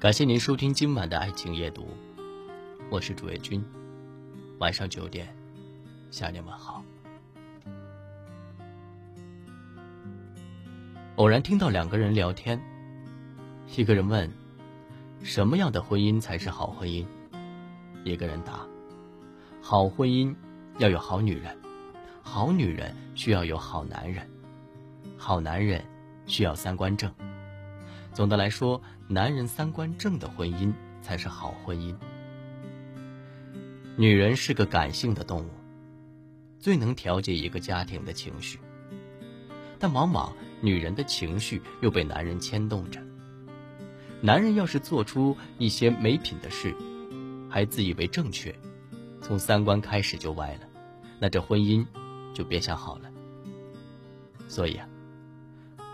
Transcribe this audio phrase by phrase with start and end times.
[0.00, 1.86] 感谢您收听今晚的爱情夜读，
[2.88, 3.62] 我是主页君。
[4.56, 5.28] 晚上九点，
[6.10, 6.82] 向您问好。
[11.16, 12.58] 偶然听到两个人聊天，
[13.76, 14.32] 一个人问
[15.22, 17.04] ：“什么样的婚姻才是好婚姻？”
[18.02, 18.66] 一个人答
[19.60, 20.34] ：“好婚姻
[20.78, 21.54] 要有好女人，
[22.22, 24.26] 好女人需要有好男人，
[25.18, 25.84] 好男人
[26.24, 27.12] 需要三观正。”
[28.12, 31.94] 总的来说，男人三观正的婚姻才是好婚姻。
[33.96, 35.50] 女人是个感性的动物，
[36.58, 38.58] 最能调节一个家庭的情绪，
[39.78, 43.00] 但往往女人的情绪又被男人牵动着。
[44.20, 46.74] 男人要是做出一些没品的事，
[47.48, 48.54] 还自以为正确，
[49.22, 50.60] 从三观开始就歪了，
[51.18, 51.86] 那这婚姻
[52.34, 53.10] 就别想好了。
[54.48, 54.88] 所以啊，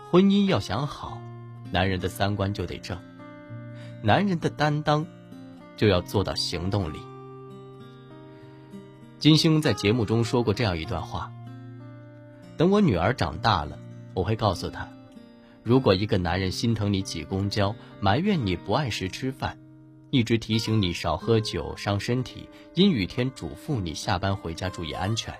[0.09, 1.21] 婚姻要想好。
[1.71, 2.97] 男人的三观就得正，
[4.01, 5.05] 男人的担当
[5.75, 6.99] 就要做到行动力。
[9.19, 11.31] 金星在节目中说过这样一段话：
[12.55, 13.77] 等我女儿长大了，
[14.13, 14.87] 我会告诉她，
[15.63, 19.57] 如果一个男人心疼你挤公交，埋怨你不按时吃饭，
[20.11, 25.33] 一直提醒你少喝酒伤身体，阴雨天嘱咐你下班回家注意安全，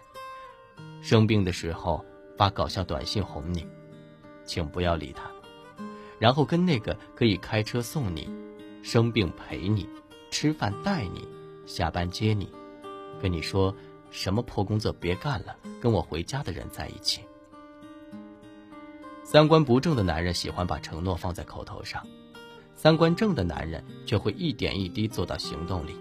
[1.01, 2.03] 生病的时候
[2.37, 3.65] 发搞笑短信哄你，
[4.43, 5.36] 请不要理他。
[6.19, 8.29] 然后跟那个可以开车送你、
[8.81, 9.87] 生病陪你、
[10.31, 11.27] 吃饭带你、
[11.65, 12.51] 下班接你、
[13.21, 13.75] 跟你说
[14.09, 17.21] 什么破工作别干了，跟我回家的人在一起。
[19.23, 22.07] 三观不正的男人喜欢把承诺放在口头上，
[22.75, 25.95] 三观正的男人却会一点一滴做到行动里。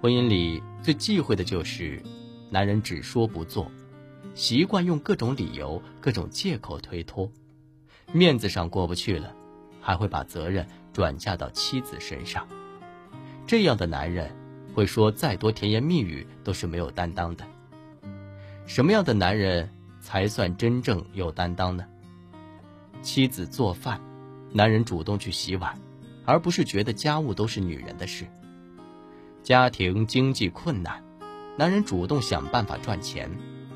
[0.00, 2.02] 婚姻里最忌讳的就是
[2.50, 3.70] 男人只说不做，
[4.34, 7.30] 习惯用各种理由、各种借口推脱。
[8.12, 9.34] 面子上过不去了，
[9.80, 12.46] 还会把责任转嫁到妻子身上。
[13.46, 14.30] 这样的男人
[14.74, 17.44] 会说再多甜言蜜语都是没有担当的。
[18.66, 19.68] 什么样的男人
[20.00, 21.84] 才算真正有担当呢？
[23.02, 24.00] 妻子做饭，
[24.52, 25.76] 男人主动去洗碗，
[26.24, 28.26] 而不是觉得家务都是女人的事。
[29.42, 31.02] 家庭经济困难，
[31.56, 33.28] 男人主动想办法赚钱，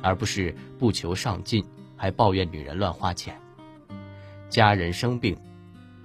[0.03, 1.65] 而不是不求上进，
[1.97, 3.37] 还抱怨女人乱花钱。
[4.49, 5.37] 家人生病，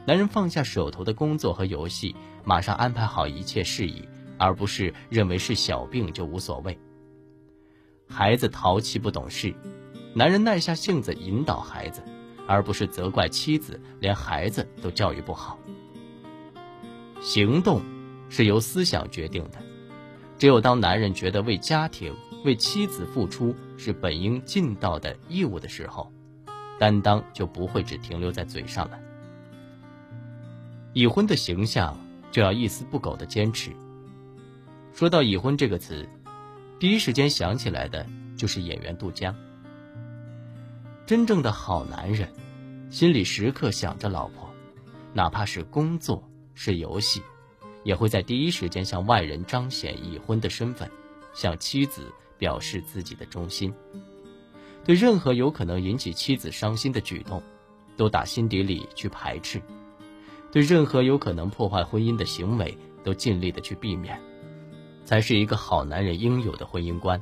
[0.05, 4.07] 男人放下手头的工作和游戏，马上安排好一切事宜，
[4.37, 6.77] 而不是认为是小病就无所谓。
[8.09, 9.53] 孩子淘气不懂事，
[10.13, 12.01] 男人耐下性子引导孩子，
[12.47, 15.57] 而不是责怪妻子连孩子都教育不好。
[17.21, 17.81] 行动
[18.29, 19.59] 是由思想决定的，
[20.37, 22.13] 只有当男人觉得为家庭、
[22.43, 26.11] 为妻子付出是本应尽到的义务的时候。
[26.81, 28.99] 担当就不会只停留在嘴上了。
[30.93, 31.95] 已婚的形象
[32.31, 33.69] 就要一丝不苟的坚持。
[34.91, 36.09] 说到已婚这个词，
[36.79, 38.03] 第一时间想起来的
[38.35, 39.35] 就是演员杜江。
[41.05, 42.27] 真正的好男人，
[42.89, 44.49] 心里时刻想着老婆，
[45.13, 47.21] 哪怕是工作是游戏，
[47.83, 50.89] 也会在第一时间向外人彰显已婚的身份，
[51.31, 53.71] 向妻子表示自己的忠心。
[54.83, 57.41] 对任何有可能引起妻子伤心的举动，
[57.95, 59.59] 都打心底里去排斥；
[60.51, 64.19] 对任何有可能破坏婚姻的行为，都尽力的去避免，
[65.05, 67.21] 才是一个好男人应有的婚姻观。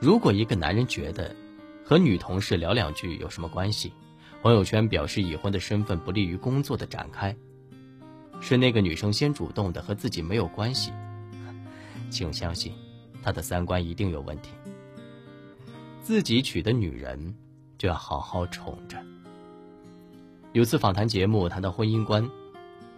[0.00, 1.34] 如果一个男人觉得
[1.84, 3.92] 和女同事聊两句有什么关系，
[4.42, 7.36] 朋友圈表示已婚的身份不利于工作的展开，
[8.40, 10.92] 是那个女生先主动的，和自己没有关系，
[12.08, 12.72] 请相信，
[13.22, 14.50] 他的三观一定有问题。
[16.08, 17.34] 自己娶的女人，
[17.76, 18.96] 就要好好宠着。
[20.54, 22.26] 有次访谈节目谈到婚姻观，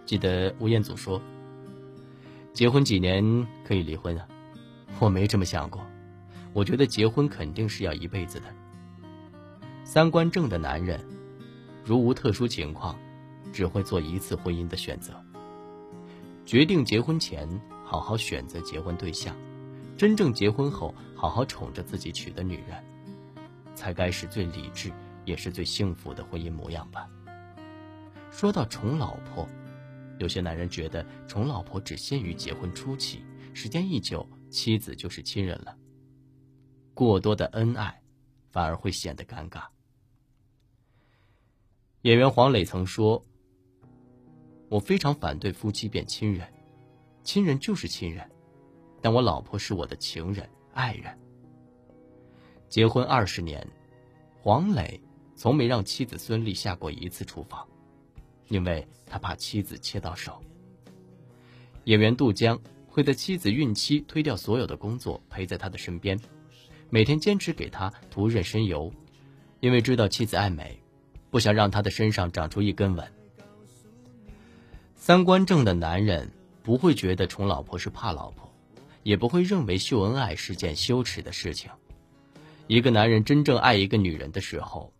[0.05, 1.21] 记得吴彦祖说
[2.55, 3.21] ：“结婚几年
[3.67, 4.25] 可以离婚啊？”
[4.97, 5.85] 我没这么想过，
[6.53, 8.45] 我觉得结婚肯定是要一辈子的。
[9.83, 11.05] 三观正的男人，
[11.83, 12.97] 如无特殊情况，
[13.51, 15.13] 只会做一次婚姻的选择。
[16.45, 17.45] 决定结婚前，
[17.83, 19.35] 好好选择结婚对象；
[19.97, 22.81] 真正结婚后，好好宠着自己娶的女人。
[23.81, 24.93] 才该是最理智，
[25.25, 27.09] 也是最幸福的婚姻模样吧。
[28.29, 29.49] 说到宠老婆，
[30.19, 33.25] 有些男人觉得宠老婆只限于结婚初期，
[33.55, 35.75] 时间一久，妻子就是亲人了。
[36.93, 37.99] 过多的恩爱，
[38.51, 39.63] 反而会显得尴尬。
[42.03, 43.25] 演员黄磊曾说
[44.69, 46.47] ：“我非常反对夫妻变亲人，
[47.23, 48.29] 亲人就是亲人，
[49.01, 51.17] 但我老婆是我的情人、爱人。”
[52.71, 53.67] 结婚二十年，
[54.41, 54.97] 黄磊
[55.35, 57.67] 从没让妻子孙俪下过一次厨房。
[58.47, 60.41] 因为他怕妻子切到手。
[61.83, 62.57] 演员杜江
[62.87, 66.17] 会在妻子孕期推掉所有的工作，陪在她的身边，
[66.89, 68.89] 每天坚持给她涂妊娠油，
[69.59, 70.81] 因为知道妻子爱美，
[71.29, 73.05] 不想让她的身上长出一根纹。
[74.95, 76.31] 三观正的男人
[76.63, 78.49] 不会觉得宠老婆是怕老婆，
[79.03, 81.69] 也不会认为秀恩爱是件羞耻的事情。
[82.67, 84.93] 一个男人真正爱一个女人的时候，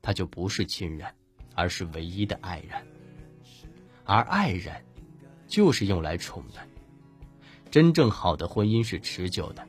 [0.00, 1.06] 他就不是亲人，
[1.54, 2.86] 而是唯一的爱人。
[4.04, 4.82] 而爱人，
[5.46, 6.60] 就是用来宠的。
[7.70, 9.66] 真正好的婚姻是持久的，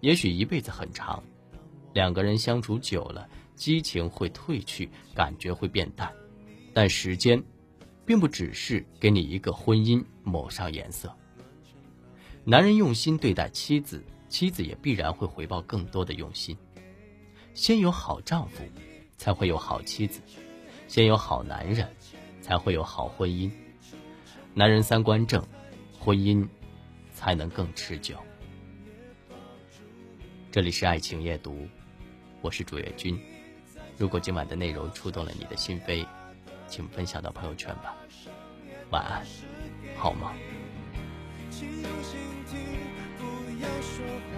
[0.00, 1.22] 也许一辈子很长，
[1.94, 6.12] 两个人相处久了，激情会褪去，感觉会变淡，
[6.74, 7.42] 但时间。
[8.08, 11.14] 并不只是给你一个婚姻抹上颜色。
[12.42, 16.56] 男人用心对待妻子，妻子也必然会回报更多的用心。
[17.54, 18.62] 先有好丈夫，
[19.16, 20.20] 才会有好妻子；
[20.86, 21.88] 先有好男人，
[22.40, 23.50] 才会有好婚姻。
[24.54, 25.42] 男人三观正，
[25.98, 26.46] 婚姻
[27.12, 28.16] 才能更持久。
[30.50, 31.66] 这里是爱情夜读，
[32.40, 33.18] 我是主页君。
[33.96, 36.06] 如果今晚的内容触动了你的心扉。
[36.70, 37.96] 请分享到朋友圈吧，
[38.90, 39.24] 晚安，
[39.96, 40.34] 好吗
[43.60, 44.32] 要说话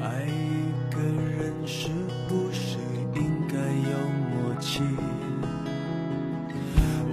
[0.00, 0.30] 爱一
[0.90, 1.88] 个人是
[2.28, 2.78] 不是
[3.14, 3.92] 应该有
[4.30, 4.80] 默契？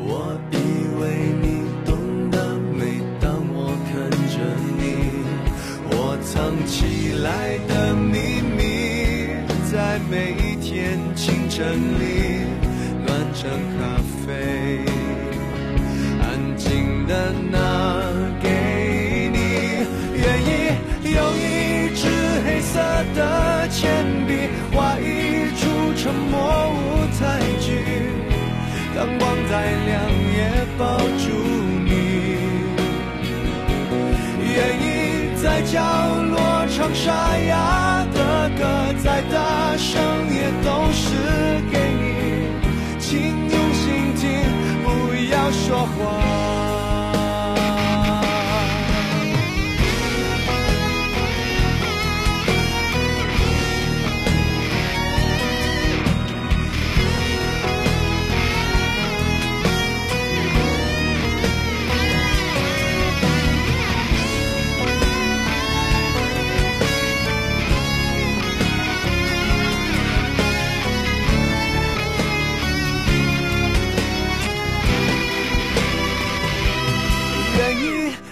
[0.02, 0.10] 我
[0.52, 0.56] 以
[1.00, 1.02] 为
[1.42, 1.46] 你
[1.86, 1.90] 懂
[2.32, 2.80] 得每
[3.20, 3.58] 当我
[3.92, 3.94] 看
[4.30, 4.38] 着
[4.80, 4.82] 你
[5.92, 5.94] 我
[6.24, 6.34] 藏
[6.66, 6.78] 起
[7.22, 7.28] 来
[7.68, 8.59] 的秘密。
[9.72, 12.42] 在每一天清晨里，
[13.06, 14.84] 暖成咖啡，
[16.20, 18.02] 安静的拿
[18.42, 19.38] 给你。
[20.18, 20.50] 愿意
[21.14, 22.02] 用一支
[22.44, 22.80] 黑色
[23.14, 27.70] 的铅笔，画一出沉默舞台剧。
[28.96, 29.22] 当光
[29.52, 29.54] 再
[29.86, 30.02] 亮，
[30.36, 31.30] 也抱住
[31.86, 31.88] 你。
[34.52, 35.78] 愿意在角
[36.24, 37.99] 落唱沙哑
[38.60, 38.66] 歌
[39.02, 39.96] 再大声
[40.30, 41.08] 也都是
[41.72, 42.04] 给你，
[43.00, 44.28] 请用心听，
[44.84, 46.39] 不要说谎。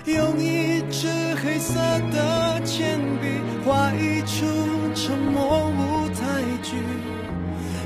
[0.05, 1.07] 用一支
[1.43, 1.73] 黑色
[2.11, 3.27] 的铅笔
[3.65, 4.45] 画一出
[4.95, 6.75] 沉默舞台剧，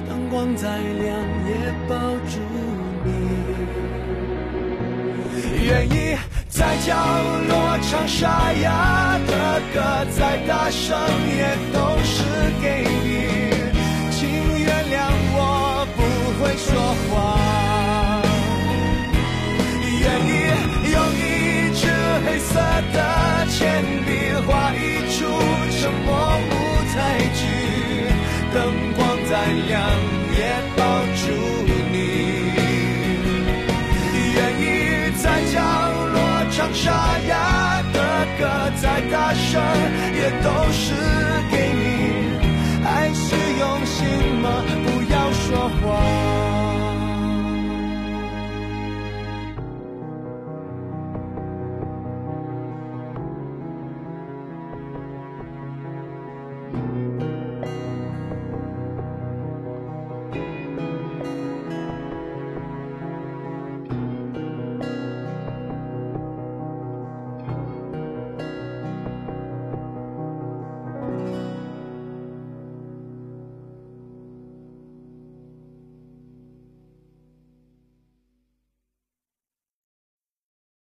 [0.08, 1.18] 灯光再亮
[1.48, 1.52] 也
[1.88, 1.96] 抱
[2.30, 2.40] 住
[3.04, 3.10] 你。
[5.66, 6.18] 愿意
[6.50, 6.96] 在角
[7.48, 9.32] 落唱沙哑的
[9.74, 9.80] 歌，
[10.16, 11.31] 再大声一。
[28.54, 29.32] 灯光再
[29.68, 29.82] 亮。
[30.34, 30.82] 也抱
[31.18, 31.24] 住
[31.92, 31.98] 你，
[34.34, 34.64] 愿意
[35.22, 35.56] 在角
[36.14, 36.16] 落
[36.52, 37.98] 唱沙哑的
[38.40, 38.42] 歌，
[38.82, 39.62] 再大声
[40.16, 41.31] 也都是。